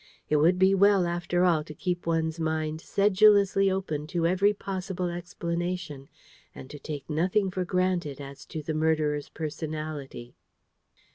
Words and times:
It 0.29 0.37
would 0.37 0.57
be 0.57 0.73
well, 0.73 1.05
after 1.05 1.43
all, 1.43 1.63
to 1.63 1.75
keep 1.75 2.07
one's 2.07 2.39
mind 2.39 2.81
sedulously 2.81 3.69
open 3.69 4.07
to 4.07 4.25
every 4.25 4.51
possible 4.51 5.09
explanation, 5.09 6.09
and 6.55 6.71
to 6.71 6.79
take 6.79 7.07
nothing 7.07 7.51
for 7.51 7.63
granted 7.65 8.19
as 8.19 8.43
to 8.47 8.63
the 8.63 8.73
murderer's 8.73 9.29
personality. 9.29 10.33